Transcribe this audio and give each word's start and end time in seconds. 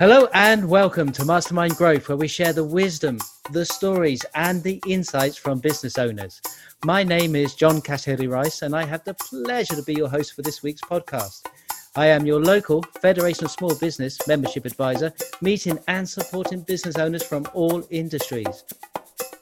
Hello 0.00 0.28
and 0.34 0.68
welcome 0.68 1.12
to 1.12 1.24
Mastermind 1.24 1.76
Growth, 1.76 2.08
where 2.08 2.18
we 2.18 2.26
share 2.26 2.52
the 2.52 2.64
wisdom, 2.64 3.16
the 3.52 3.64
stories, 3.64 4.24
and 4.34 4.60
the 4.60 4.82
insights 4.88 5.36
from 5.36 5.60
business 5.60 5.98
owners. 5.98 6.42
My 6.84 7.04
name 7.04 7.36
is 7.36 7.54
John 7.54 7.80
Cassidy-Rice, 7.80 8.62
and 8.62 8.74
I 8.74 8.84
have 8.86 9.04
the 9.04 9.14
pleasure 9.14 9.76
to 9.76 9.84
be 9.84 9.94
your 9.94 10.08
host 10.08 10.34
for 10.34 10.42
this 10.42 10.64
week's 10.64 10.80
podcast. 10.80 11.46
I 11.94 12.06
am 12.06 12.26
your 12.26 12.40
local 12.40 12.82
Federation 13.00 13.44
of 13.44 13.52
Small 13.52 13.76
Business 13.76 14.18
membership 14.26 14.66
advisor, 14.66 15.12
meeting 15.40 15.78
and 15.86 16.08
supporting 16.08 16.62
business 16.62 16.96
owners 16.96 17.22
from 17.22 17.46
all 17.54 17.86
industries. 17.90 18.64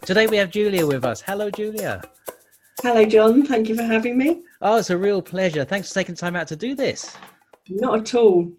Today 0.02 0.26
we 0.26 0.36
have 0.36 0.50
Julia 0.50 0.86
with 0.86 1.06
us. 1.06 1.22
Hello, 1.22 1.50
Julia. 1.50 2.02
Hello, 2.82 3.06
John. 3.06 3.46
Thank 3.46 3.70
you 3.70 3.74
for 3.74 3.84
having 3.84 4.18
me. 4.18 4.42
Oh, 4.60 4.76
it's 4.76 4.90
a 4.90 4.98
real 4.98 5.22
pleasure. 5.22 5.64
Thanks 5.64 5.88
for 5.88 5.94
taking 5.94 6.14
time 6.14 6.36
out 6.36 6.48
to 6.48 6.56
do 6.56 6.74
this. 6.74 7.16
Not 7.70 8.00
at 8.00 8.14
all. 8.14 8.52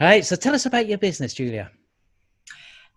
All 0.00 0.06
right, 0.06 0.24
so 0.24 0.36
tell 0.36 0.54
us 0.54 0.64
about 0.64 0.86
your 0.86 0.98
business, 0.98 1.34
Julia. 1.34 1.72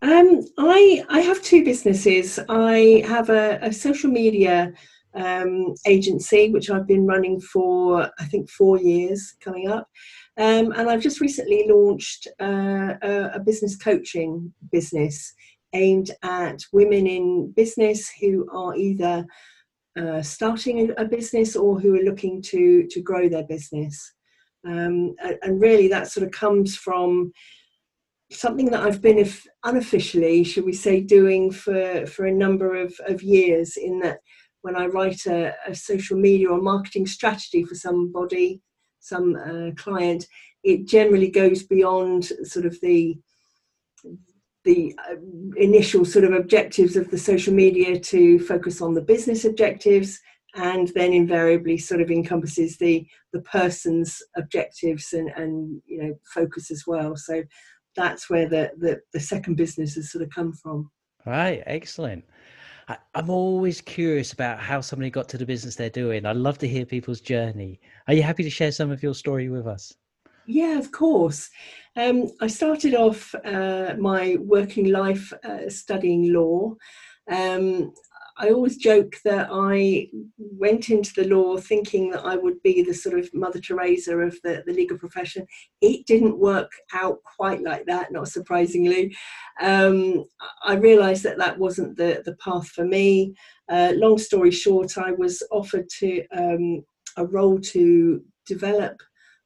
Um, 0.03 0.45
I 0.59 1.03
I 1.09 1.21
have 1.21 1.41
two 1.41 1.65
businesses. 1.65 2.39
I 2.47 3.03
have 3.07 3.31
a, 3.31 3.57
a 3.63 3.73
social 3.73 4.11
media 4.11 4.71
um, 5.15 5.73
agency 5.87 6.51
which 6.51 6.69
I've 6.69 6.85
been 6.85 7.07
running 7.07 7.41
for 7.41 8.07
I 8.19 8.25
think 8.25 8.51
four 8.51 8.77
years 8.79 9.35
coming 9.39 9.67
up, 9.67 9.89
um, 10.37 10.73
and 10.73 10.89
I've 10.91 11.01
just 11.01 11.21
recently 11.21 11.65
launched 11.67 12.27
uh, 12.39 12.93
a, 13.01 13.31
a, 13.33 13.39
business 13.39 13.75
coaching 13.75 14.53
business 14.71 15.33
aimed 15.73 16.11
at 16.21 16.59
women 16.71 17.07
in 17.07 17.51
business 17.55 18.11
who 18.21 18.47
are 18.51 18.75
either 18.75 19.25
uh, 19.99 20.21
starting 20.21 20.93
a 20.97 21.05
business 21.05 21.55
or 21.55 21.79
who 21.79 21.95
are 21.95 22.03
looking 22.03 22.43
to 22.43 22.85
to 22.91 23.01
grow 23.01 23.27
their 23.27 23.45
business. 23.45 24.13
Um, 24.65 25.15
and 25.41 25.59
really, 25.61 25.87
that 25.87 26.11
sort 26.11 26.25
of 26.25 26.31
comes 26.31 26.75
from 26.75 27.31
something 28.31 28.67
that 28.71 28.83
I've 28.83 29.01
been 29.01 29.27
unofficially, 29.63 30.43
should 30.43 30.65
we 30.65 30.73
say, 30.73 31.01
doing 31.01 31.51
for, 31.51 32.05
for 32.05 32.25
a 32.25 32.33
number 32.33 32.75
of, 32.75 32.93
of 33.07 33.21
years. 33.21 33.77
In 33.77 33.99
that, 33.99 34.19
when 34.61 34.75
I 34.75 34.85
write 34.85 35.25
a, 35.25 35.53
a 35.67 35.75
social 35.75 36.17
media 36.17 36.49
or 36.49 36.61
marketing 36.61 37.07
strategy 37.07 37.63
for 37.63 37.75
somebody, 37.75 38.61
some 38.99 39.35
uh, 39.35 39.71
client, 39.75 40.27
it 40.63 40.87
generally 40.87 41.29
goes 41.29 41.63
beyond 41.63 42.25
sort 42.43 42.65
of 42.65 42.79
the 42.81 43.17
the 44.63 44.95
uh, 45.09 45.15
initial 45.57 46.05
sort 46.05 46.23
of 46.23 46.33
objectives 46.33 46.95
of 46.95 47.09
the 47.09 47.17
social 47.17 47.51
media 47.51 47.99
to 47.99 48.37
focus 48.37 48.79
on 48.79 48.93
the 48.93 49.01
business 49.01 49.43
objectives 49.43 50.19
and 50.55 50.89
then 50.95 51.13
invariably 51.13 51.77
sort 51.77 52.01
of 52.01 52.11
encompasses 52.11 52.77
the 52.77 53.05
the 53.33 53.41
person's 53.41 54.21
objectives 54.35 55.13
and 55.13 55.29
and 55.35 55.81
you 55.85 56.01
know 56.01 56.13
focus 56.33 56.71
as 56.71 56.83
well. 56.85 57.15
So 57.15 57.43
that's 57.95 58.29
where 58.29 58.47
the 58.47 58.71
the, 58.77 58.99
the 59.13 59.19
second 59.19 59.55
business 59.55 59.95
has 59.95 60.11
sort 60.11 60.23
of 60.23 60.29
come 60.29 60.53
from. 60.53 60.89
Right 61.25 61.63
excellent. 61.65 62.25
I, 62.87 62.97
i'm 63.13 63.29
always 63.29 63.79
curious 63.79 64.33
about 64.33 64.59
how 64.59 64.81
somebody 64.81 65.11
got 65.11 65.29
to 65.29 65.37
the 65.37 65.45
business 65.45 65.75
they're 65.75 65.89
doing. 65.89 66.25
I 66.25 66.33
love 66.33 66.57
to 66.59 66.67
hear 66.67 66.85
people's 66.85 67.21
journey. 67.21 67.79
Are 68.07 68.13
you 68.13 68.23
happy 68.23 68.43
to 68.43 68.49
share 68.49 68.71
some 68.71 68.91
of 68.91 69.03
your 69.03 69.13
story 69.13 69.49
with 69.49 69.67
us? 69.67 69.93
Yeah, 70.47 70.77
of 70.79 70.91
course. 70.91 71.49
Um, 71.95 72.29
I 72.41 72.47
started 72.47 72.95
off 72.95 73.33
uh, 73.45 73.95
my 73.99 74.37
working 74.39 74.91
life 74.91 75.31
uh, 75.43 75.69
studying 75.69 76.33
law. 76.33 76.75
Um, 77.29 77.93
I 78.41 78.49
always 78.49 78.77
joke 78.77 79.17
that 79.23 79.49
I 79.51 80.09
went 80.37 80.89
into 80.89 81.13
the 81.13 81.27
law 81.27 81.57
thinking 81.57 82.09
that 82.09 82.25
I 82.25 82.35
would 82.35 82.59
be 82.63 82.81
the 82.81 82.93
sort 82.93 83.19
of 83.19 83.31
Mother 83.35 83.59
Teresa 83.59 84.17
of 84.17 84.35
the, 84.43 84.63
the 84.65 84.73
legal 84.73 84.97
profession. 84.97 85.45
It 85.79 86.07
didn't 86.07 86.39
work 86.39 86.71
out 86.91 87.19
quite 87.23 87.61
like 87.61 87.85
that, 87.85 88.11
not 88.11 88.29
surprisingly. 88.29 89.15
Um, 89.61 90.25
I 90.63 90.73
realised 90.73 91.21
that 91.23 91.37
that 91.37 91.59
wasn't 91.59 91.95
the, 91.97 92.23
the 92.25 92.35
path 92.37 92.67
for 92.69 92.83
me. 92.83 93.35
Uh, 93.69 93.93
long 93.95 94.17
story 94.17 94.49
short, 94.49 94.97
I 94.97 95.11
was 95.11 95.43
offered 95.51 95.87
to 95.99 96.25
um, 96.35 96.83
a 97.17 97.25
role 97.27 97.59
to 97.59 98.23
develop 98.47 98.99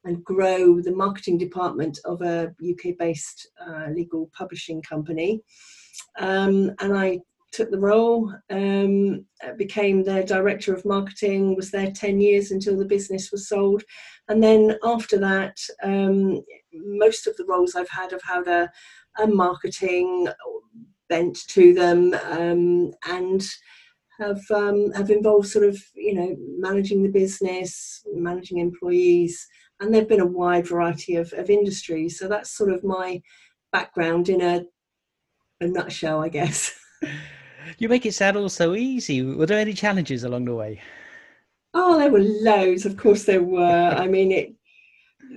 and 0.05 0.23
grow 0.23 0.79
the 0.79 0.95
marketing 0.95 1.37
department 1.37 1.99
of 2.05 2.21
a 2.21 2.53
UK 2.61 2.97
based 2.97 3.49
uh, 3.67 3.87
legal 3.93 4.31
publishing 4.31 4.81
company. 4.83 5.41
Um, 6.17 6.71
and 6.79 6.97
I 6.97 7.19
took 7.55 7.71
the 7.71 7.79
role, 7.79 8.33
um, 8.49 9.25
became 9.57 10.03
their 10.03 10.23
director 10.23 10.73
of 10.73 10.85
marketing, 10.85 11.55
was 11.55 11.71
there 11.71 11.91
10 11.91 12.19
years 12.19 12.51
until 12.51 12.77
the 12.77 12.85
business 12.85 13.31
was 13.31 13.47
sold. 13.47 13.83
And 14.27 14.43
then 14.43 14.77
after 14.83 15.17
that, 15.19 15.57
um, 15.81 16.41
most 16.73 17.27
of 17.27 17.37
the 17.37 17.45
roles 17.45 17.75
I've 17.75 17.89
had 17.89 18.11
have 18.11 18.23
had 18.23 18.47
a, 18.47 18.71
a 19.21 19.27
marketing 19.27 20.27
bent 21.07 21.37
to 21.47 21.73
them 21.73 22.13
um, 22.29 22.91
and 23.07 23.47
have 24.19 24.41
um, 24.49 24.91
have 24.93 25.09
involved 25.09 25.47
sort 25.47 25.65
of 25.65 25.77
you 25.93 26.13
know 26.13 26.35
managing 26.57 27.03
the 27.03 27.09
business, 27.09 28.01
managing 28.13 28.59
employees, 28.59 29.47
and 29.79 29.93
there've 29.93 30.07
been 30.07 30.21
a 30.21 30.25
wide 30.25 30.67
variety 30.67 31.15
of, 31.15 31.31
of 31.33 31.49
industries. 31.49 32.17
So 32.17 32.27
that's 32.27 32.51
sort 32.51 32.71
of 32.71 32.83
my 32.83 33.21
background 33.71 34.29
in 34.29 34.41
a 34.41 34.65
a 35.61 35.67
nutshell, 35.67 36.21
I 36.21 36.29
guess. 36.29 36.77
You 37.77 37.89
make 37.89 38.05
it 38.05 38.13
sound 38.13 38.37
all 38.37 38.49
so 38.49 38.75
easy. 38.75 39.21
Were 39.21 39.45
there 39.45 39.59
any 39.59 39.73
challenges 39.73 40.23
along 40.23 40.45
the 40.45 40.55
way? 40.55 40.81
Oh, 41.73 41.97
there 41.97 42.11
were 42.11 42.21
loads. 42.21 42.85
Of 42.85 42.97
course, 42.97 43.25
there 43.25 43.43
were. 43.43 43.95
I 43.97 44.07
mean, 44.07 44.31
it 44.31 44.53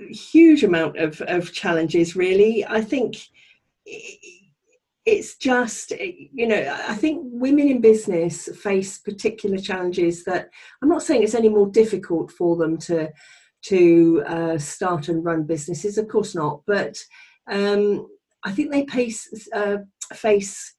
huge 0.09 0.63
amount 0.63 0.97
of 0.97 1.21
of 1.21 1.51
challenges. 1.53 2.15
Really, 2.15 2.65
I 2.65 2.81
think 2.81 3.17
it's 5.05 5.37
just 5.37 5.91
you 5.91 6.47
know 6.47 6.77
i 6.87 6.93
think 6.93 7.21
women 7.23 7.67
in 7.67 7.81
business 7.81 8.49
face 8.61 8.99
particular 8.99 9.57
challenges 9.57 10.23
that 10.23 10.49
i'm 10.81 10.89
not 10.89 11.01
saying 11.01 11.23
it's 11.23 11.33
any 11.33 11.49
more 11.49 11.67
difficult 11.67 12.31
for 12.31 12.55
them 12.57 12.77
to 12.77 13.09
to 13.61 14.23
uh, 14.25 14.57
start 14.57 15.09
and 15.09 15.25
run 15.25 15.43
businesses 15.43 15.97
of 15.97 16.07
course 16.07 16.35
not 16.35 16.61
but 16.67 16.97
um, 17.49 18.07
i 18.43 18.51
think 18.51 18.71
they 18.71 18.85
face 18.85 19.47
uh, 19.53 19.77
face 20.13 20.75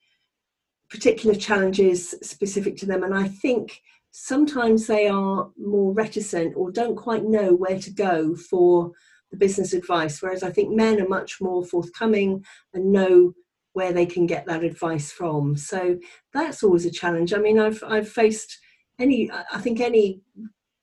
particular 0.90 1.36
challenges 1.36 2.14
specific 2.22 2.76
to 2.78 2.86
them. 2.86 3.02
And 3.04 3.14
I 3.14 3.28
think 3.28 3.80
sometimes 4.10 4.86
they 4.86 5.06
are 5.08 5.50
more 5.56 5.92
reticent 5.92 6.56
or 6.56 6.70
don't 6.70 6.96
quite 6.96 7.24
know 7.24 7.54
where 7.54 7.78
to 7.78 7.90
go 7.90 8.34
for 8.34 8.92
the 9.30 9.36
business 9.36 9.72
advice. 9.72 10.20
Whereas 10.20 10.42
I 10.42 10.50
think 10.50 10.74
men 10.74 11.00
are 11.00 11.08
much 11.08 11.40
more 11.40 11.64
forthcoming 11.64 12.44
and 12.74 12.92
know 12.92 13.32
where 13.72 13.92
they 13.92 14.06
can 14.06 14.26
get 14.26 14.46
that 14.46 14.64
advice 14.64 15.12
from. 15.12 15.56
So 15.56 15.98
that's 16.34 16.62
always 16.62 16.84
a 16.86 16.90
challenge. 16.90 17.32
I 17.32 17.38
mean, 17.38 17.58
I've 17.58 17.82
I've 17.86 18.08
faced 18.08 18.58
any 18.98 19.30
I 19.30 19.58
think 19.58 19.80
any 19.80 20.22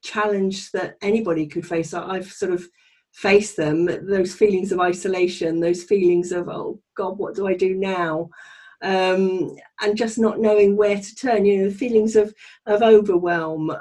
challenge 0.03 0.72
that 0.72 0.96
anybody 1.01 1.47
could 1.47 1.67
face. 1.67 1.94
I've 1.94 2.31
sort 2.31 2.53
of 2.53 2.66
faced 3.12 3.57
them. 3.57 3.85
Those 4.07 4.34
feelings 4.34 4.72
of 4.72 4.79
isolation, 4.79 5.59
those 5.59 5.84
feelings 5.84 6.31
of 6.31 6.47
oh 6.47 6.79
God, 6.96 7.17
what 7.17 7.35
do 7.35 7.46
I 7.46 7.56
do 7.56 7.75
now? 7.75 8.29
Um, 8.81 9.55
and 9.81 9.97
just 9.97 10.17
not 10.17 10.39
knowing 10.39 10.77
where 10.77 10.97
to 10.97 11.15
turn. 11.15 11.45
You 11.45 11.57
know, 11.57 11.69
the 11.69 11.75
feelings 11.75 12.15
of 12.15 12.33
of 12.65 12.81
overwhelm, 12.81 13.69
uh, 13.71 13.77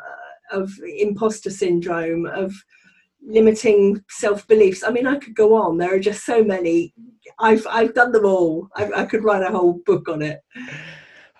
of 0.52 0.72
imposter 0.98 1.50
syndrome, 1.50 2.26
of 2.26 2.54
limiting 3.26 4.02
self 4.08 4.46
beliefs. 4.46 4.82
I 4.82 4.90
mean, 4.90 5.06
I 5.06 5.16
could 5.16 5.34
go 5.34 5.54
on. 5.54 5.78
There 5.78 5.94
are 5.94 6.00
just 6.00 6.24
so 6.24 6.42
many. 6.42 6.94
I've 7.38 7.66
I've 7.68 7.94
done 7.94 8.12
them 8.12 8.24
all. 8.24 8.68
I, 8.76 8.90
I 8.92 9.04
could 9.04 9.24
write 9.24 9.42
a 9.42 9.50
whole 9.50 9.80
book 9.84 10.08
on 10.08 10.22
it. 10.22 10.40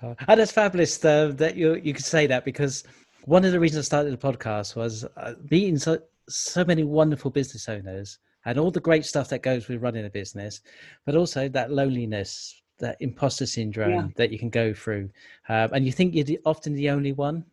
Uh, 0.03 0.15
and 0.28 0.41
it's 0.41 0.53
fabulous 0.53 1.03
uh, 1.05 1.33
that 1.37 1.56
you 1.56 1.75
you 1.75 1.95
could 1.95 2.05
say 2.05 2.27
that 2.27 2.45
because 2.45 2.84
one 3.25 3.45
of 3.45 3.53
the 3.53 3.61
reasons 3.61 3.87
I 3.87 3.87
started 3.87 4.12
the 4.12 4.33
podcast 4.33 4.77
was 4.77 5.05
uh, 5.16 5.34
meeting 5.50 5.78
so 5.78 5.99
so 6.28 6.65
many 6.65 6.84
wonderful 6.84 7.31
business 7.31 7.69
owners 7.69 8.19
and 8.45 8.59
all 8.59 8.71
the 8.71 8.81
great 8.81 9.05
stuff 9.05 9.28
that 9.28 9.43
goes 9.43 9.69
with 9.69 9.83
running 9.83 10.06
a 10.06 10.11
business, 10.11 10.60
but 11.04 11.16
also 11.16 11.48
that 11.48 11.72
loneliness 11.72 12.63
that 12.78 12.97
imposter 13.01 13.47
syndrome 13.47 13.91
yeah. 13.91 14.09
that 14.17 14.31
you 14.31 14.39
can 14.39 14.51
go 14.51 14.73
through, 14.73 15.11
um, 15.49 15.71
and 15.73 15.84
you 15.87 15.93
think 15.93 16.15
you're 16.15 16.39
often 16.45 16.75
the 16.75 16.91
only 16.91 17.13
one. 17.13 17.45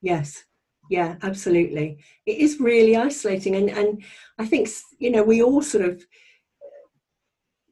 Yes, 0.00 0.44
yeah, 0.90 1.16
absolutely. 1.22 1.98
It 2.26 2.38
is 2.38 2.60
really 2.60 2.96
isolating, 2.96 3.56
and 3.56 3.70
and 3.70 4.02
I 4.38 4.46
think 4.46 4.68
you 4.98 5.10
know 5.10 5.22
we 5.22 5.42
all 5.42 5.62
sort 5.62 5.84
of 5.84 6.04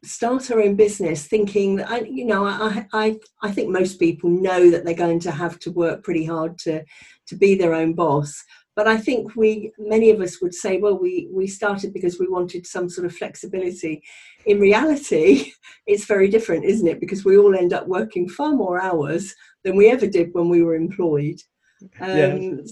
start 0.04 0.50
our 0.50 0.60
own 0.60 0.76
business 0.76 1.26
thinking 1.26 1.82
I, 1.82 2.00
you 2.00 2.24
know 2.24 2.46
I, 2.46 2.86
I 2.92 3.18
I 3.42 3.50
think 3.50 3.70
most 3.70 3.98
people 3.98 4.30
know 4.30 4.70
that 4.70 4.84
they're 4.84 4.94
going 4.94 5.20
to 5.20 5.32
have 5.32 5.58
to 5.60 5.72
work 5.72 6.04
pretty 6.04 6.24
hard 6.24 6.58
to 6.58 6.84
to 7.26 7.36
be 7.36 7.56
their 7.56 7.74
own 7.74 7.94
boss 7.94 8.42
but 8.76 8.86
I 8.86 8.98
think 8.98 9.34
we, 9.34 9.72
many 9.78 10.10
of 10.10 10.20
us 10.20 10.40
would 10.42 10.54
say, 10.54 10.76
well, 10.76 10.98
we, 10.98 11.28
we 11.32 11.46
started 11.46 11.94
because 11.94 12.20
we 12.20 12.28
wanted 12.28 12.66
some 12.66 12.90
sort 12.90 13.06
of 13.06 13.16
flexibility. 13.16 14.02
In 14.44 14.60
reality, 14.60 15.52
it's 15.86 16.04
very 16.04 16.28
different, 16.28 16.66
isn't 16.66 16.86
it? 16.86 17.00
Because 17.00 17.24
we 17.24 17.38
all 17.38 17.56
end 17.56 17.72
up 17.72 17.88
working 17.88 18.28
far 18.28 18.52
more 18.52 18.80
hours 18.80 19.34
than 19.64 19.76
we 19.76 19.90
ever 19.90 20.06
did 20.06 20.34
when 20.34 20.50
we 20.50 20.62
were 20.62 20.76
employed. 20.76 21.40
Um, 22.00 22.64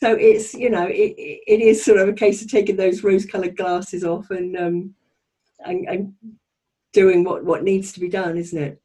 So 0.00 0.14
it's, 0.14 0.54
you 0.54 0.70
know, 0.70 0.86
it, 0.86 1.14
it 1.18 1.60
is 1.60 1.84
sort 1.84 1.98
of 1.98 2.08
a 2.08 2.12
case 2.12 2.40
of 2.40 2.48
taking 2.48 2.76
those 2.76 3.02
rose 3.02 3.26
coloured 3.26 3.56
glasses 3.56 4.04
off 4.04 4.30
and, 4.30 4.56
um, 4.56 4.94
and, 5.64 5.88
and 5.88 6.14
doing 6.92 7.24
what 7.24 7.44
what 7.44 7.64
needs 7.64 7.92
to 7.92 8.00
be 8.00 8.08
done, 8.08 8.36
isn't 8.36 8.62
it? 8.62 8.80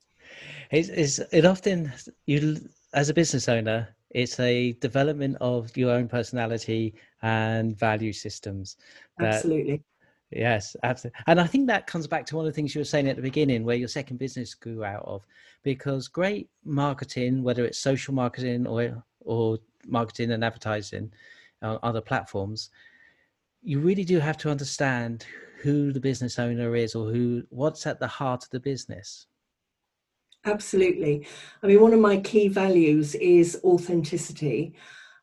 It's, 0.72 0.90
it's 0.90 1.20
it 1.32 1.46
often 1.46 1.94
you 2.26 2.58
as 2.94 3.10
a 3.10 3.14
business 3.14 3.48
owner, 3.48 3.96
it's 4.14 4.40
a 4.40 4.74
development 4.74 5.38
of 5.42 5.76
your 5.76 5.92
own 5.92 6.08
personality 6.08 6.94
and 7.22 7.78
value 7.78 8.14
systems. 8.14 8.78
That, 9.18 9.34
Absolutely. 9.34 9.84
Yes, 10.32 10.76
absolutely. 10.84 11.20
And 11.28 11.40
I 11.40 11.46
think 11.46 11.68
that 11.68 11.86
comes 11.86 12.08
back 12.08 12.26
to 12.28 12.36
one 12.36 12.46
of 12.46 12.52
the 12.52 12.56
things 12.56 12.74
you 12.74 12.82
were 12.82 12.86
saying 12.86 13.08
at 13.08 13.16
the 13.16 13.22
beginning, 13.22 13.64
where 13.64 13.76
your 13.76 13.88
second 13.88 14.18
business 14.18 14.54
grew 14.56 14.84
out 14.84 15.04
of, 15.06 15.26
because 15.62 16.08
great 16.08 16.50
marketing, 16.64 17.44
whether 17.44 17.66
it's 17.66 17.78
social 17.78 18.14
marketing 18.14 18.66
or 18.66 19.04
or 19.20 19.60
marketing 19.88 20.32
and 20.32 20.44
advertising 20.44 21.12
on 21.62 21.80
other 21.84 22.02
platforms, 22.02 22.70
you 23.62 23.80
really 23.80 24.04
do 24.04 24.20
have 24.20 24.38
to 24.38 24.50
understand 24.50 25.26
who 25.62 25.94
the 25.94 26.00
business 26.00 26.40
owner 26.40 26.76
is 26.76 26.96
or 26.96 27.10
who 27.12 27.44
what's 27.50 27.86
at 27.86 28.00
the 28.00 28.08
heart 28.08 28.44
of 28.44 28.50
the 28.50 28.60
business. 28.60 29.28
Absolutely. 30.46 31.26
I 31.62 31.68
mean, 31.68 31.82
one 31.82 31.94
of 31.94 32.00
my 32.00 32.18
key 32.18 32.48
values 32.50 33.16
is 33.16 33.60
authenticity. 33.64 34.74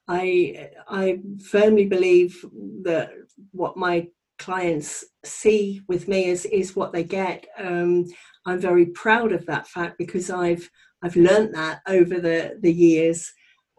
I 0.08 0.70
I 0.88 1.20
firmly 1.44 1.86
believe 1.86 2.44
that 2.84 3.12
what 3.52 3.76
my 3.76 4.08
clients 4.38 5.04
see 5.24 5.82
with 5.88 6.08
me 6.08 6.26
is 6.26 6.46
is 6.46 6.74
what 6.74 6.92
they 6.92 7.04
get. 7.04 7.46
Um, 7.58 8.06
I'm 8.46 8.60
very 8.60 8.86
proud 8.86 9.32
of 9.32 9.44
that 9.46 9.68
fact 9.68 9.98
because 9.98 10.30
I've 10.30 10.70
I've 11.02 11.16
learnt 11.16 11.52
that 11.54 11.80
over 11.86 12.18
the 12.20 12.58
the 12.62 12.72
years. 12.72 13.30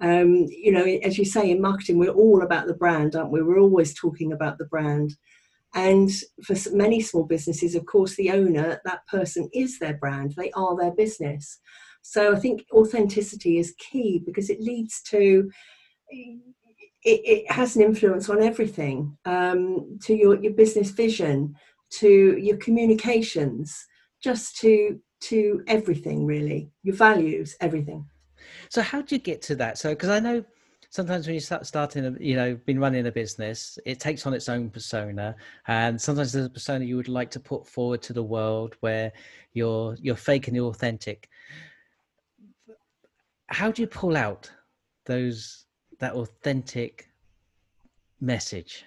Um, 0.02 0.48
you 0.50 0.72
know, 0.72 0.84
as 0.86 1.18
you 1.18 1.26
say 1.26 1.50
in 1.52 1.62
marketing, 1.62 1.98
we're 2.00 2.10
all 2.12 2.44
about 2.44 2.68
the 2.68 2.74
brand, 2.76 3.16
aren't 3.16 3.32
we? 3.32 3.42
We're 3.44 3.60
always 3.60 3.94
talking 3.96 4.32
about 4.34 4.58
the 4.58 4.66
brand. 4.66 5.16
And 5.74 6.12
for 6.44 6.56
many 6.74 7.02
small 7.02 7.24
businesses, 7.24 7.76
of 7.76 7.86
course, 7.86 8.16
the 8.16 8.32
owner, 8.32 8.82
that 8.84 9.08
person 9.08 9.50
is 9.54 9.80
their 9.80 9.96
brand, 9.96 10.34
they 10.36 10.52
are 10.52 10.78
their 10.78 10.92
business. 10.92 11.60
So 12.02 12.36
I 12.36 12.40
think 12.40 12.66
authenticity 12.74 13.58
is 13.58 13.76
key 13.78 14.22
because 14.26 14.50
it 14.50 14.60
leads 14.60 15.02
to, 15.04 15.50
it, 16.10 16.42
it 17.04 17.52
has 17.52 17.76
an 17.76 17.84
influence 17.84 18.30
on 18.30 18.42
everything 18.42 19.18
um, 19.26 19.98
to 20.04 20.14
your, 20.14 20.42
your 20.42 20.54
business 20.54 20.90
vision, 20.90 21.56
to 22.00 22.38
your 22.38 22.58
communications, 22.58 23.86
just 24.22 24.58
to 24.58 25.00
to 25.22 25.62
everything 25.68 26.26
really. 26.26 26.72
Your 26.84 26.96
values 26.96 27.56
everything. 27.62 28.06
So 28.70 28.82
how 28.82 29.02
do 29.02 29.16
you 29.16 29.22
get 29.22 29.42
to 29.44 29.56
that? 29.56 29.78
So 29.78 29.90
because 29.90 30.10
i 30.10 30.20
know 30.20 30.44
sometimes 30.92 31.26
when 31.26 31.34
you 31.34 31.40
start 31.40 31.66
starting, 31.66 32.06
a, 32.06 32.12
you 32.20 32.36
know, 32.36 32.54
been 32.66 32.80
running 32.80 33.08
a 33.08 33.12
business, 33.12 33.80
it 33.86 34.00
takes 34.00 34.28
on 34.28 34.34
its 34.34 34.50
own 34.50 34.70
persona, 34.70 35.36
and 35.68 36.00
sometimes 36.00 36.34
there's 36.34 36.46
a 36.46 36.50
persona 36.50 36.86
you 36.86 36.98
would 36.98 37.08
like 37.08 37.32
to 37.32 37.40
put 37.40 37.66
forward 37.66 38.02
to 38.04 38.14
the 38.14 38.22
world 38.22 38.76
where 38.82 39.12
you're 39.54 39.98
you're 40.02 40.16
fake 40.16 40.48
and 40.48 40.56
you're 40.56 40.70
authentic. 40.70 41.30
How 43.48 43.72
do 43.72 43.82
you 43.82 43.88
pull 43.88 44.16
out 44.16 44.52
those 45.06 45.66
that 46.00 46.14
authentic 46.14 47.10
message? 48.20 48.86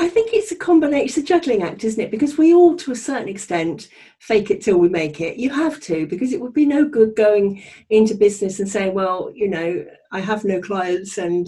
I 0.00 0.08
think 0.08 0.30
it's 0.32 0.52
a 0.52 0.56
combination, 0.56 1.06
it's 1.08 1.16
a 1.16 1.22
juggling 1.24 1.64
act, 1.64 1.82
isn't 1.82 2.00
it? 2.00 2.12
Because 2.12 2.38
we 2.38 2.54
all, 2.54 2.76
to 2.76 2.92
a 2.92 2.96
certain 2.96 3.28
extent, 3.28 3.88
fake 4.20 4.48
it 4.48 4.62
till 4.62 4.78
we 4.78 4.88
make 4.88 5.20
it. 5.20 5.38
You 5.38 5.50
have 5.50 5.80
to, 5.80 6.06
because 6.06 6.32
it 6.32 6.40
would 6.40 6.54
be 6.54 6.66
no 6.66 6.84
good 6.88 7.16
going 7.16 7.64
into 7.90 8.14
business 8.14 8.60
and 8.60 8.68
saying, 8.68 8.94
well, 8.94 9.32
you 9.34 9.48
know, 9.48 9.84
I 10.12 10.20
have 10.20 10.44
no 10.44 10.60
clients 10.60 11.18
and, 11.18 11.46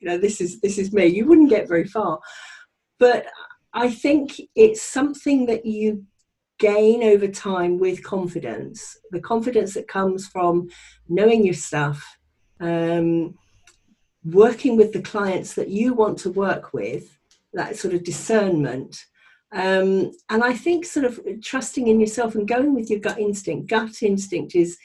you 0.00 0.08
know, 0.08 0.18
this 0.18 0.40
is 0.40 0.60
this 0.60 0.78
is 0.78 0.92
me. 0.92 1.06
You 1.06 1.26
wouldn't 1.26 1.50
get 1.50 1.68
very 1.68 1.86
far. 1.86 2.20
But 2.98 3.26
I 3.72 3.90
think 3.90 4.40
it's 4.54 4.82
something 4.82 5.46
that 5.46 5.66
you 5.66 6.04
gain 6.58 7.02
over 7.02 7.28
time 7.28 7.78
with 7.78 8.02
confidence. 8.02 8.96
The 9.10 9.20
confidence 9.20 9.74
that 9.74 9.88
comes 9.88 10.26
from 10.26 10.68
knowing 11.08 11.44
your 11.44 11.54
stuff, 11.54 12.04
um, 12.60 13.34
working 14.24 14.76
with 14.76 14.92
the 14.92 15.02
clients 15.02 15.54
that 15.54 15.68
you 15.68 15.94
want 15.94 16.18
to 16.20 16.30
work 16.30 16.72
with 16.72 17.18
that 17.52 17.76
sort 17.76 17.94
of 17.94 18.04
discernment. 18.04 19.04
Um, 19.52 20.12
and 20.28 20.44
I 20.44 20.52
think 20.52 20.84
sort 20.84 21.06
of 21.06 21.20
trusting 21.42 21.86
in 21.86 22.00
yourself 22.00 22.34
and 22.34 22.46
going 22.46 22.74
with 22.74 22.90
your 22.90 23.00
gut 23.00 23.18
instinct. 23.18 23.70
Gut 23.70 24.02
instinct 24.02 24.54
is 24.54 24.76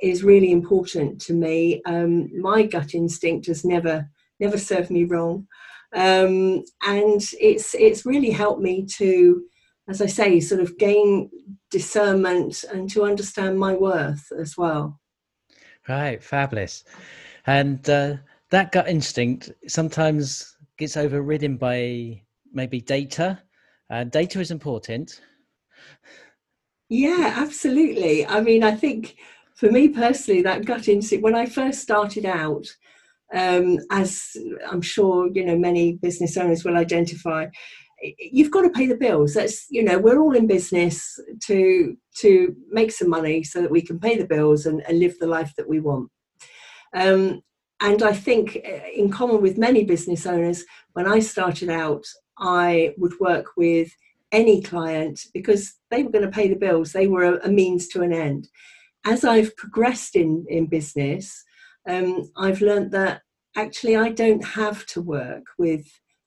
is 0.00 0.24
really 0.24 0.50
important 0.50 1.20
to 1.22 1.32
me. 1.32 1.82
Um, 1.86 2.30
my 2.40 2.62
gut 2.64 2.94
instinct 2.94 3.46
has 3.46 3.64
never 3.64 4.08
never 4.40 4.58
served 4.58 4.90
me 4.90 5.04
wrong, 5.04 5.46
um, 5.94 6.64
and 6.82 7.22
it's 7.40 7.74
it's 7.74 8.06
really 8.06 8.30
helped 8.30 8.60
me 8.60 8.86
to, 8.96 9.42
as 9.88 10.02
I 10.02 10.06
say, 10.06 10.40
sort 10.40 10.60
of 10.60 10.78
gain 10.78 11.30
discernment 11.70 12.64
and 12.72 12.90
to 12.90 13.04
understand 13.04 13.58
my 13.58 13.74
worth 13.74 14.30
as 14.38 14.56
well. 14.56 15.00
Right, 15.88 16.22
fabulous, 16.22 16.84
and 17.46 17.88
uh, 17.88 18.16
that 18.50 18.72
gut 18.72 18.88
instinct 18.88 19.52
sometimes 19.68 20.56
gets 20.78 20.96
overridden 20.96 21.56
by 21.56 22.20
maybe 22.52 22.80
data. 22.80 23.40
Uh, 23.90 24.04
data 24.04 24.40
is 24.40 24.50
important. 24.50 25.20
Yeah, 26.88 27.34
absolutely. 27.36 28.26
I 28.26 28.40
mean, 28.40 28.62
I 28.62 28.72
think 28.72 29.16
for 29.54 29.70
me 29.70 29.88
personally, 29.88 30.42
that 30.42 30.64
gut 30.64 30.88
instinct, 30.88 31.22
when 31.22 31.34
I 31.34 31.46
first 31.46 31.80
started 31.80 32.26
out, 32.26 32.66
um, 33.32 33.78
as 33.90 34.36
I'm 34.70 34.82
sure 34.82 35.28
you 35.32 35.44
know 35.44 35.56
many 35.56 35.94
business 35.94 36.36
owners 36.36 36.64
will 36.64 36.76
identify, 36.76 37.46
you've 38.18 38.50
got 38.50 38.62
to 38.62 38.70
pay 38.70 38.86
the 38.86 38.96
bills. 38.96 39.34
That's 39.34 39.66
you 39.70 39.82
know 39.82 39.98
we're 39.98 40.20
all 40.20 40.36
in 40.36 40.46
business 40.46 41.18
to 41.46 41.96
to 42.18 42.54
make 42.70 42.92
some 42.92 43.08
money 43.08 43.42
so 43.42 43.62
that 43.62 43.70
we 43.70 43.82
can 43.82 43.98
pay 43.98 44.16
the 44.16 44.26
bills 44.26 44.66
and, 44.66 44.82
and 44.86 44.98
live 44.98 45.18
the 45.18 45.26
life 45.26 45.52
that 45.56 45.68
we 45.68 45.80
want. 45.80 46.10
Um, 46.94 47.40
and 47.80 48.02
I 48.02 48.12
think, 48.12 48.56
uh, 48.64 48.88
in 48.94 49.10
common 49.10 49.42
with 49.42 49.58
many 49.58 49.84
business 49.84 50.26
owners, 50.26 50.64
when 50.92 51.06
I 51.06 51.18
started 51.18 51.68
out, 51.68 52.04
I 52.38 52.94
would 52.98 53.18
work 53.20 53.46
with 53.56 53.90
any 54.32 54.62
client 54.62 55.20
because 55.32 55.74
they 55.90 56.02
were 56.02 56.10
going 56.10 56.24
to 56.24 56.30
pay 56.30 56.48
the 56.48 56.56
bills. 56.56 56.92
They 56.92 57.06
were 57.06 57.24
a, 57.24 57.46
a 57.46 57.48
means 57.48 57.88
to 57.88 58.02
an 58.02 58.12
end. 58.12 58.48
As 59.04 59.24
I've 59.24 59.56
progressed 59.56 60.16
in, 60.16 60.46
in 60.48 60.66
business, 60.66 61.44
um, 61.88 62.30
I've 62.36 62.62
learned 62.62 62.90
that 62.92 63.22
actually 63.56 63.96
I 63.96 64.10
don't 64.10 64.44
have 64.44 64.86
to 64.86 65.00
work 65.00 65.44
with 65.58 65.86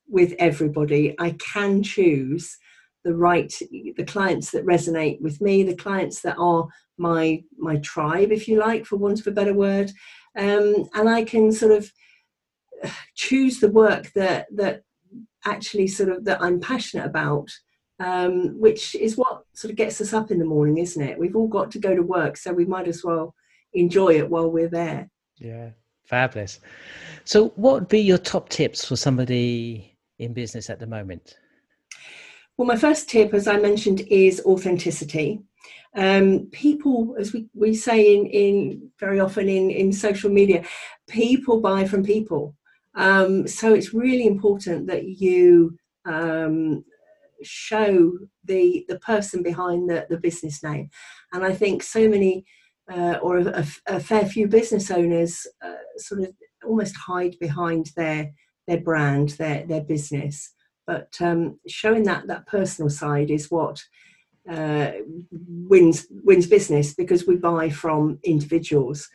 with 0.10 0.34
everybody. 0.40 1.16
I 1.20 1.32
can 1.32 1.84
choose 1.84 2.58
the 3.04 3.16
right 3.16 3.54
the 3.98 4.06
clients 4.06 4.52
that 4.52 4.66
resonate 4.66 5.22
with 5.22 5.42
me, 5.42 5.64
the 5.64 5.76
clients 5.76 6.22
that 6.22 6.38
are 6.38 6.68
my 6.98 7.42
my 7.58 7.78
tribe, 7.78 8.32
if 8.32 8.48
you 8.48 8.60
like, 8.60 8.86
for 8.86 8.98
want 8.98 9.20
of 9.20 9.28
a 9.28 9.32
better 9.32 9.54
word, 9.54 9.92
um, 10.38 10.88
and 10.94 11.10
I 11.10 11.24
can 11.24 11.52
sort 11.52 11.72
of 11.72 11.92
choose 13.16 13.60
the 13.60 13.72
work 13.72 14.12
that 14.14 14.48
that 14.56 14.84
actually 15.46 15.88
sort 15.88 16.10
of 16.10 16.26
that 16.26 16.42
I'm 16.42 16.60
passionate 16.60 17.06
about, 17.06 17.50
um, 18.00 18.60
which 18.60 18.96
is 18.96 19.18
what 19.18 19.44
sort 19.54 19.72
of 19.72 19.78
gets 19.78 20.02
us 20.02 20.14
up 20.14 20.32
in 20.32 20.40
the 20.40 20.46
morning, 20.46 20.78
isn't 20.78 21.02
it? 21.02 21.18
We've 21.18 21.36
all 21.36 21.48
got 21.48 21.72
to 21.72 21.80
go 21.80 21.96
to 21.96 22.04
work, 22.04 22.38
so 22.38 22.54
we 22.54 22.66
might 22.66 22.88
as 22.88 23.04
well 23.04 23.34
enjoy 23.74 24.18
it 24.18 24.30
while 24.30 24.50
we're 24.50 24.70
there. 24.70 25.10
Yeah, 25.38 25.70
fabulous. 26.06 26.60
So, 27.26 27.50
what 27.56 27.74
would 27.74 27.88
be 27.88 28.02
your 28.02 28.18
top 28.18 28.50
tips 28.50 28.86
for 28.86 28.96
somebody 28.96 29.98
in 30.20 30.34
business 30.34 30.70
at 30.70 30.80
the 30.80 30.88
moment? 30.88 31.38
Well, 32.58 32.68
my 32.68 32.78
first 32.78 33.10
tip, 33.10 33.34
as 33.34 33.48
I 33.48 33.58
mentioned, 33.58 34.02
is 34.10 34.42
authenticity. 34.46 35.42
Um, 35.96 36.48
people, 36.52 37.16
as 37.20 37.34
we, 37.34 37.48
we 37.54 37.74
say 37.74 38.16
in, 38.16 38.26
in 38.28 38.92
very 39.00 39.20
often 39.20 39.48
in, 39.48 39.70
in 39.70 39.92
social 39.92 40.30
media, 40.30 40.64
people 41.08 41.60
buy 41.60 41.86
from 41.86 42.04
people. 42.04 42.56
Um, 42.96 43.48
so 43.48 43.74
it's 43.74 43.94
really 43.94 44.26
important 44.26 44.88
that 44.88 45.06
you 45.06 45.78
um, 46.06 46.84
show 47.44 48.12
the 48.44 48.86
the 48.88 49.00
person 49.00 49.44
behind 49.44 49.90
the, 49.90 50.06
the 50.10 50.18
business 50.18 50.64
name. 50.64 50.90
And 51.34 51.44
I 51.44 51.54
think 51.54 51.84
so 51.84 52.08
many 52.08 52.46
uh, 52.92 53.20
or 53.22 53.40
a, 53.40 53.66
a, 53.88 54.00
fair 54.00 54.26
few 54.26 54.48
business 54.48 54.90
owners 54.90 55.46
uh, 55.62 55.74
sort 55.98 56.22
of 56.22 56.30
almost 56.66 56.96
hide 56.96 57.36
behind 57.40 57.92
their 57.96 58.32
their 58.68 58.80
brand, 58.80 59.30
their 59.32 59.66
their 59.66 59.84
business. 59.84 60.54
But 60.86 61.14
um, 61.20 61.60
showing 61.68 62.04
that 62.04 62.28
that 62.28 62.48
personal 62.48 62.90
side 62.90 63.30
is 63.30 63.52
what 63.52 63.84
uh, 64.50 64.92
wins 65.32 66.08
wins 66.24 66.48
business 66.48 66.94
because 66.94 67.28
we 67.28 67.36
buy 67.36 67.70
from 67.70 68.20
individuals. 68.24 69.10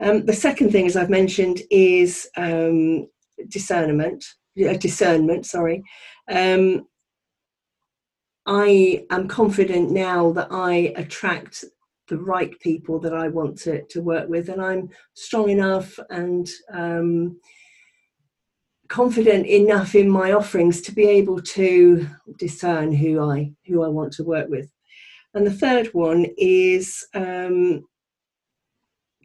Um, 0.00 0.24
the 0.26 0.32
second 0.32 0.72
thing, 0.72 0.86
as 0.86 0.96
I've 0.96 1.10
mentioned, 1.10 1.62
is 1.70 2.28
um, 2.36 3.06
discernment. 3.48 4.24
Uh, 4.56 4.74
discernment, 4.74 5.46
sorry. 5.46 5.82
Um, 6.30 6.86
I 8.46 9.06
am 9.10 9.28
confident 9.28 9.90
now 9.90 10.32
that 10.32 10.48
I 10.50 10.92
attract 10.96 11.64
the 12.08 12.18
right 12.18 12.58
people 12.60 12.98
that 13.00 13.14
I 13.14 13.28
want 13.28 13.58
to, 13.60 13.82
to 13.82 14.02
work 14.02 14.28
with, 14.28 14.48
and 14.50 14.60
I'm 14.60 14.90
strong 15.14 15.48
enough 15.48 15.98
and 16.10 16.48
um, 16.70 17.40
confident 18.88 19.46
enough 19.46 19.94
in 19.94 20.10
my 20.10 20.32
offerings 20.32 20.82
to 20.82 20.92
be 20.92 21.04
able 21.04 21.40
to 21.40 22.06
discern 22.38 22.92
who 22.92 23.20
I 23.20 23.52
who 23.66 23.82
I 23.82 23.88
want 23.88 24.12
to 24.14 24.24
work 24.24 24.48
with. 24.48 24.68
And 25.32 25.46
the 25.46 25.50
third 25.50 25.88
one 25.88 26.26
is 26.36 27.04
um, 27.14 27.84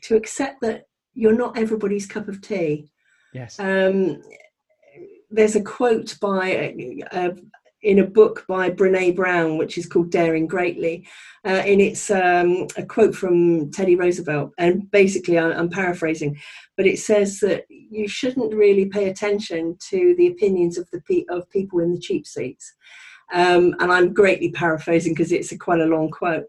to 0.04 0.16
accept 0.16 0.62
that 0.62 0.86
you're 1.14 1.38
not 1.38 1.58
everybody's 1.58 2.08
cup 2.08 2.28
of 2.28 2.42
tea. 2.42 2.90
Yes. 3.34 3.60
Um, 3.60 4.22
there's 5.30 5.56
a 5.56 5.62
quote 5.62 6.18
by 6.20 6.74
uh, 7.12 7.32
in 7.82 8.00
a 8.00 8.06
book 8.06 8.46
by 8.48 8.70
Brene 8.70 9.16
Brown, 9.16 9.58
which 9.58 9.78
is 9.78 9.86
called 9.86 10.12
Daring 10.12 10.48
Greatly, 10.48 11.08
uh, 11.46 11.62
and 11.66 11.80
it's 11.80 12.12
um, 12.12 12.68
a 12.76 12.86
quote 12.86 13.16
from 13.16 13.72
Teddy 13.72 13.96
Roosevelt. 13.96 14.52
And 14.58 14.90
basically, 14.92 15.40
I'm, 15.40 15.52
I'm, 15.54 15.70
paraphrasing, 15.70 16.38
but 16.76 16.86
it 16.86 17.00
says 17.00 17.40
that 17.40 17.66
you 17.70 18.08
shouldn't 18.08 18.54
really 18.54 18.86
pay 18.86 19.10
attention 19.10 19.78
to 19.90 20.16
the 20.18 20.28
opinions 20.28 20.78
of 20.78 20.90
the 20.92 21.02
pe- 21.02 21.26
of 21.30 21.50
people 21.50 21.80
in 21.80 21.94
the 21.94 22.00
cheap 22.00 22.28
seats. 22.28 22.74
Um, 23.34 23.76
and 23.80 23.92
I'm 23.92 24.14
greatly 24.14 24.52
paraphrasing 24.52 25.14
because 25.14 25.32
it's 25.32 25.52
a 25.52 25.58
quite 25.58 25.80
a 25.80 25.86
long 25.86 26.10
quote. 26.10 26.46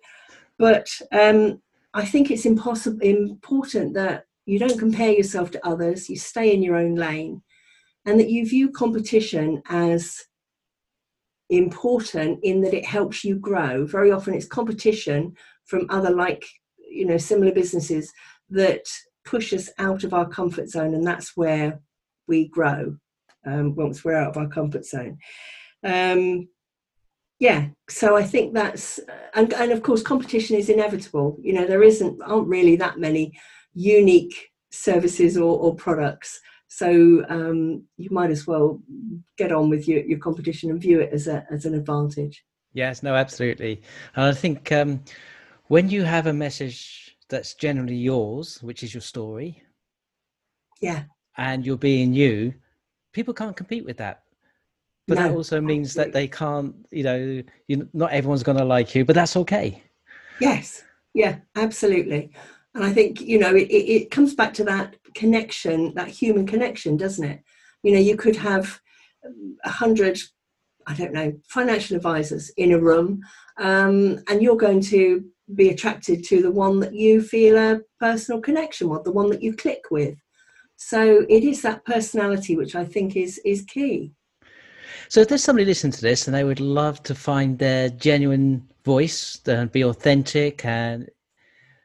But 0.58 0.88
um, 1.12 1.60
I 1.94 2.04
think 2.04 2.30
it's 2.30 2.46
impossible 2.46 3.00
important 3.02 3.94
that 3.94 4.25
you 4.46 4.58
don't 4.58 4.78
compare 4.78 5.12
yourself 5.12 5.50
to 5.52 5.66
others. 5.66 6.08
You 6.08 6.16
stay 6.16 6.52
in 6.52 6.62
your 6.62 6.76
own 6.76 6.96
lane, 6.96 7.42
and 8.04 8.18
that 8.18 8.30
you 8.30 8.49
view 8.49 8.70
competition 8.70 9.62
as 9.68 10.25
important 11.50 12.40
in 12.42 12.61
that 12.62 12.75
it 12.75 12.85
helps 12.85 13.25
you 13.25 13.37
grow. 13.37 13.85
Very 13.85 14.11
often 14.11 14.35
it's 14.35 14.47
competition 14.47 15.35
from 15.66 15.87
other 15.90 16.11
like, 16.11 16.45
you 16.78 17.04
know, 17.04 17.16
similar 17.19 17.52
businesses 17.52 18.12
that 18.50 18.85
push 19.25 19.52
us 19.52 19.69
out 19.78 20.04
of 20.04 20.14
our 20.14 20.28
comfort 20.28 20.69
zone, 20.69 20.95
and 20.95 21.07
that's 21.07 21.37
where 21.37 21.80
we 22.26 22.49
grow 22.49 22.97
um, 23.47 23.75
once 23.75 24.04
we're 24.04 24.16
out 24.16 24.30
of 24.30 24.37
our 24.37 24.49
comfort 24.49 24.85
zone. 24.85 25.19
Um, 25.85 26.49
yeah, 27.38 27.69
so 27.88 28.16
I 28.16 28.23
think 28.23 28.52
that's 28.52 29.00
and 29.35 29.52
and 29.54 29.73
of 29.73 29.83
course 29.83 30.02
competition 30.02 30.57
is 30.57 30.69
inevitable. 30.69 31.38
You 31.40 31.54
know, 31.54 31.66
there 31.66 31.83
isn't 31.83 32.21
aren't 32.23 32.49
really 32.49 32.76
that 32.76 32.99
many 32.99 33.33
unique 33.73 34.50
services 34.71 35.37
or, 35.37 35.59
or 35.59 35.75
products 35.75 36.40
so 36.72 37.24
um, 37.28 37.82
you 37.96 38.08
might 38.12 38.30
as 38.30 38.46
well 38.46 38.80
get 39.36 39.50
on 39.50 39.68
with 39.68 39.88
your, 39.88 40.00
your 40.04 40.20
competition 40.20 40.70
and 40.70 40.80
view 40.80 41.00
it 41.00 41.12
as 41.12 41.26
a 41.26 41.44
as 41.50 41.66
an 41.66 41.74
advantage. 41.74 42.44
Yes, 42.72 43.02
no, 43.02 43.16
absolutely. 43.16 43.82
And 44.14 44.26
I 44.26 44.32
think 44.32 44.70
um, 44.70 45.02
when 45.66 45.90
you 45.90 46.04
have 46.04 46.28
a 46.28 46.32
message 46.32 47.16
that's 47.28 47.54
generally 47.54 47.96
yours, 47.96 48.62
which 48.62 48.84
is 48.84 48.94
your 48.94 49.00
story, 49.00 49.60
yeah, 50.80 51.02
and 51.36 51.66
you're 51.66 51.76
being 51.76 52.14
you, 52.14 52.54
people 53.12 53.34
can't 53.34 53.56
compete 53.56 53.84
with 53.84 53.96
that. 53.96 54.22
But 55.08 55.18
no, 55.18 55.24
that 55.24 55.34
also 55.34 55.60
means 55.60 55.88
absolutely. 55.88 56.12
that 56.12 56.18
they 56.18 56.28
can't, 56.28 56.74
you 56.92 57.02
know, 57.02 57.42
you, 57.66 57.88
not 57.92 58.12
everyone's 58.12 58.44
going 58.44 58.58
to 58.58 58.64
like 58.64 58.94
you, 58.94 59.04
but 59.04 59.16
that's 59.16 59.36
okay. 59.36 59.82
Yes, 60.40 60.84
yeah, 61.14 61.38
absolutely. 61.56 62.30
And 62.76 62.84
I 62.84 62.92
think, 62.92 63.20
you 63.20 63.40
know, 63.40 63.56
it, 63.56 63.66
it 63.72 64.10
comes 64.12 64.36
back 64.36 64.54
to 64.54 64.64
that 64.64 64.94
connection, 65.14 65.94
that 65.94 66.08
human 66.08 66.46
connection, 66.46 66.96
doesn't 66.96 67.24
it? 67.24 67.42
You 67.82 67.92
know, 67.92 68.00
you 68.00 68.16
could 68.16 68.36
have 68.36 68.80
a 69.64 69.70
hundred, 69.70 70.18
I 70.86 70.94
don't 70.94 71.12
know, 71.12 71.32
financial 71.48 71.96
advisors 71.96 72.50
in 72.56 72.72
a 72.72 72.78
room, 72.78 73.20
um, 73.58 74.20
and 74.28 74.42
you're 74.42 74.56
going 74.56 74.80
to 74.82 75.24
be 75.54 75.70
attracted 75.70 76.24
to 76.24 76.42
the 76.42 76.50
one 76.50 76.80
that 76.80 76.94
you 76.94 77.22
feel 77.22 77.56
a 77.56 77.80
personal 77.98 78.40
connection 78.40 78.88
with, 78.88 79.04
the 79.04 79.12
one 79.12 79.30
that 79.30 79.42
you 79.42 79.54
click 79.54 79.82
with. 79.90 80.16
So 80.76 81.26
it 81.28 81.44
is 81.44 81.60
that 81.62 81.84
personality 81.84 82.56
which 82.56 82.74
I 82.74 82.84
think 82.84 83.16
is 83.16 83.38
is 83.44 83.62
key. 83.62 84.12
So 85.08 85.20
if 85.20 85.28
there's 85.28 85.44
somebody 85.44 85.66
listening 85.66 85.92
to 85.92 86.00
this 86.00 86.26
and 86.26 86.34
they 86.34 86.44
would 86.44 86.60
love 86.60 87.02
to 87.02 87.14
find 87.14 87.58
their 87.58 87.90
genuine 87.90 88.66
voice 88.84 89.40
and 89.46 89.70
be 89.70 89.84
authentic 89.84 90.64
and 90.64 91.08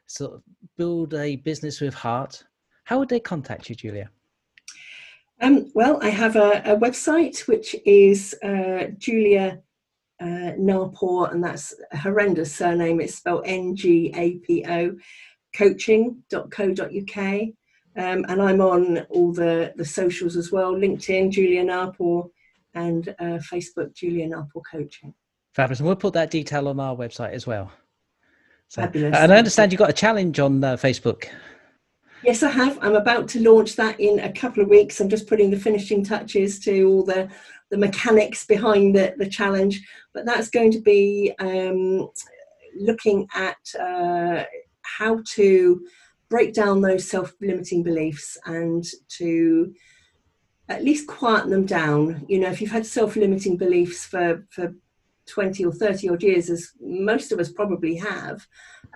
sort 0.06 0.34
of 0.34 0.42
build 0.76 1.12
a 1.14 1.36
business 1.36 1.80
with 1.80 1.92
heart, 1.92 2.44
how 2.86 3.00
would 3.00 3.08
they 3.08 3.18
contact 3.18 3.68
you, 3.68 3.74
Julia? 3.74 4.08
Um, 5.40 5.72
well, 5.74 5.98
I 6.02 6.08
have 6.08 6.36
a, 6.36 6.62
a 6.64 6.76
website 6.76 7.48
which 7.48 7.74
is 7.84 8.32
uh, 8.44 8.86
Julia 8.96 9.60
uh, 10.20 10.52
Ngapo, 10.56 11.32
and 11.32 11.42
that's 11.42 11.74
a 11.92 11.96
horrendous 11.96 12.54
surname. 12.54 13.00
It's 13.00 13.16
spelled 13.16 13.42
N 13.44 13.74
G 13.74 14.12
A 14.14 14.34
P 14.36 14.64
O, 14.68 14.96
coaching.co.uk. 15.56 17.18
Um, 17.98 18.24
and 18.28 18.40
I'm 18.40 18.60
on 18.60 18.98
all 19.10 19.32
the, 19.32 19.72
the 19.74 19.84
socials 19.84 20.36
as 20.36 20.52
well 20.52 20.72
LinkedIn, 20.72 21.32
Julia 21.32 21.64
Ngapo, 21.64 22.30
and 22.74 23.08
uh, 23.18 23.40
Facebook, 23.52 23.94
Julia 23.94 24.28
Ngapo 24.28 24.62
Coaching. 24.70 25.12
Fabulous. 25.54 25.80
And 25.80 25.88
we'll 25.88 25.96
put 25.96 26.14
that 26.14 26.30
detail 26.30 26.68
on 26.68 26.78
our 26.78 26.94
website 26.94 27.32
as 27.32 27.48
well. 27.48 27.72
So, 28.68 28.82
Fabulous. 28.82 29.16
And 29.16 29.32
I 29.32 29.38
understand 29.38 29.72
you've 29.72 29.80
got 29.80 29.90
a 29.90 29.94
challenge 29.94 30.38
on 30.38 30.62
uh, 30.62 30.76
Facebook. 30.76 31.24
Yes, 32.22 32.42
I 32.42 32.50
have. 32.50 32.78
I'm 32.82 32.96
about 32.96 33.28
to 33.28 33.42
launch 33.42 33.76
that 33.76 34.00
in 34.00 34.20
a 34.20 34.32
couple 34.32 34.62
of 34.62 34.68
weeks. 34.68 35.00
I'm 35.00 35.08
just 35.08 35.28
putting 35.28 35.50
the 35.50 35.58
finishing 35.58 36.04
touches 36.04 36.58
to 36.60 36.84
all 36.84 37.04
the, 37.04 37.28
the 37.70 37.76
mechanics 37.76 38.44
behind 38.46 38.96
the, 38.96 39.14
the 39.18 39.28
challenge. 39.28 39.86
But 40.14 40.24
that's 40.24 40.50
going 40.50 40.72
to 40.72 40.80
be 40.80 41.32
um, 41.38 42.08
looking 42.78 43.28
at 43.34 43.58
uh, 43.78 44.44
how 44.82 45.22
to 45.34 45.86
break 46.28 46.54
down 46.54 46.80
those 46.80 47.08
self 47.08 47.32
limiting 47.40 47.82
beliefs 47.82 48.38
and 48.46 48.84
to 49.08 49.74
at 50.68 50.84
least 50.84 51.06
quieten 51.06 51.50
them 51.50 51.66
down. 51.66 52.24
You 52.28 52.40
know, 52.40 52.48
if 52.48 52.60
you've 52.60 52.70
had 52.70 52.86
self 52.86 53.16
limiting 53.16 53.56
beliefs 53.56 54.04
for, 54.04 54.46
for 54.50 54.74
20 55.28 55.64
or 55.64 55.72
30 55.72 56.08
odd 56.08 56.22
years, 56.22 56.50
as 56.50 56.72
most 56.80 57.30
of 57.30 57.38
us 57.38 57.52
probably 57.52 57.96
have, 57.96 58.46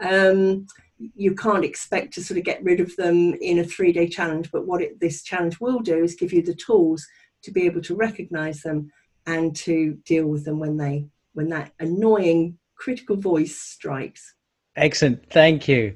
um, 0.00 0.67
you 1.14 1.35
can't 1.35 1.64
expect 1.64 2.12
to 2.14 2.23
sort 2.23 2.38
of 2.38 2.45
get 2.45 2.62
rid 2.62 2.80
of 2.80 2.95
them 2.97 3.35
in 3.35 3.59
a 3.59 3.64
three 3.64 3.92
day 3.92 4.09
challenge. 4.09 4.50
But 4.50 4.66
what 4.66 4.83
it, 4.83 5.00
this 5.00 5.23
challenge 5.23 5.61
will 5.61 5.80
do 5.80 6.02
is 6.02 6.14
give 6.14 6.33
you 6.33 6.42
the 6.42 6.54
tools 6.54 7.07
to 7.42 7.50
be 7.50 7.62
able 7.66 7.83
to 7.83 7.95
recognize 7.95 8.61
them 8.61 8.90
and 9.26 9.54
to 9.57 9.95
deal 10.04 10.26
with 10.26 10.45
them 10.45 10.59
when 10.59 10.76
they 10.76 11.07
when 11.33 11.49
that 11.49 11.73
annoying 11.78 12.59
critical 12.76 13.16
voice 13.16 13.57
strikes. 13.57 14.35
Excellent, 14.76 15.28
thank 15.30 15.69
you. 15.69 15.95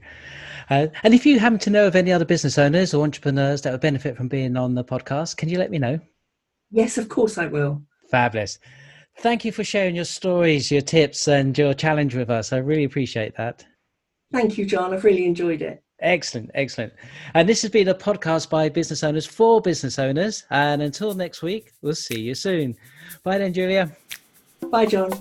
Uh, 0.71 0.87
and 1.03 1.15
if 1.15 1.27
you 1.27 1.39
happen 1.39 1.59
to 1.59 1.71
know 1.71 1.87
of 1.87 1.97
any 1.97 2.13
other 2.13 2.25
business 2.25 2.59
owners 2.59 2.95
or 2.95 3.05
entrepreneurs 3.05 3.63
that 3.63 3.73
would 3.73 3.81
benefit 3.81 4.17
from 4.17 4.29
being 4.29 4.57
on 4.57 4.75
the 4.75 4.85
podcast, 4.85 5.37
can 5.37 5.49
you 5.49 5.59
let 5.59 5.71
me 5.71 5.79
know? 5.79 5.99
Yes, 6.71 6.99
of 6.99 7.09
course 7.09 7.39
I 7.39 7.47
will. 7.47 7.83
Fabulous. 8.11 8.59
Thank 9.19 9.45
you 9.45 9.53
for 9.53 9.63
sharing 9.63 9.95
your 9.95 10.05
stories, 10.05 10.71
your 10.71 10.81
tips, 10.81 11.29
and 11.29 11.57
your 11.57 11.75
challenge 11.75 12.15
with 12.15 12.31
us. 12.31 12.53
I 12.53 12.59
really 12.59 12.85
appreciate 12.85 13.37
that. 13.37 13.65
Thank 14.35 14.59
you, 14.59 14.67
John. 14.67 14.93
I've 14.93 15.05
really 15.05 15.27
enjoyed 15.27 15.63
it. 15.63 15.81
Excellent, 16.01 16.51
excellent. 16.55 16.93
And 17.35 17.49
this 17.49 17.63
has 17.63 17.71
been 17.71 17.87
a 17.87 17.95
podcast 17.95 18.51
by 18.51 18.69
business 18.69 19.05
owners 19.05 19.25
for 19.25 19.61
business 19.61 19.97
owners. 19.97 20.45
And 20.51 20.83
until 20.83 21.15
next 21.15 21.41
week, 21.41 21.71
we'll 21.83 21.95
see 21.95 22.21
you 22.21 22.35
soon. 22.35 22.75
Bye 23.23 23.39
then, 23.39 23.53
Julia. 23.53 23.97
Bye, 24.73 24.87
John. 24.87 25.13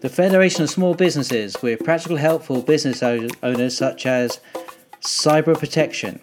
The 0.00 0.08
Federation 0.08 0.62
of 0.62 0.70
Small 0.70 0.94
Businesses 0.94 1.60
with 1.60 1.84
practical 1.84 2.16
help 2.16 2.42
for 2.42 2.62
business 2.62 3.02
owners 3.02 3.76
such 3.76 4.06
as 4.06 4.40
cyber 5.02 5.56
protection. 5.56 6.20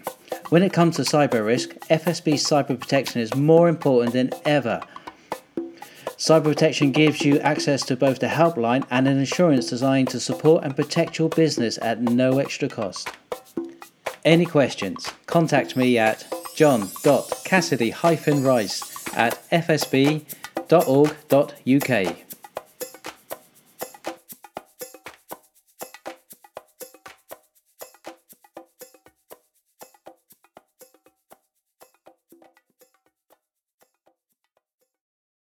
When 0.50 0.64
it 0.64 0.74
comes 0.74 0.96
to 0.96 1.04
cyber 1.04 1.46
risk, 1.46 1.76
FSB 1.92 2.34
cyber 2.34 2.80
protection 2.80 3.22
is 3.22 3.36
more 3.36 3.70
important 3.70 4.14
than 4.14 4.32
ever 4.46 4.82
Cyber 6.20 6.44
Protection 6.44 6.92
gives 6.92 7.24
you 7.24 7.40
access 7.40 7.86
to 7.86 7.96
both 7.96 8.20
the 8.20 8.28
helpline 8.28 8.86
and 8.92 9.08
an 9.08 9.20
insurance 9.20 9.70
designed 9.70 10.10
to 10.10 10.20
support 10.20 10.66
and 10.66 10.76
protect 10.76 11.18
your 11.18 11.30
business 11.30 11.80
at 11.82 12.02
no 12.02 12.40
extra 12.40 12.68
cost. 12.68 13.10
Any 14.26 14.46
questions? 14.46 15.10
Contact 15.28 15.78
me 15.78 15.98
at 15.98 16.28
john.cassidy-rice 16.56 19.16
at 19.16 19.50
fsb.org.uk. 19.50 20.26